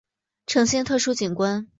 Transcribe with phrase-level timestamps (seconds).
[0.47, 1.67] 呈现特殊景观